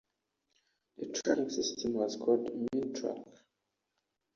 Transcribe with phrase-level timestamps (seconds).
[0.97, 3.35] The tracking system was called Minitrack.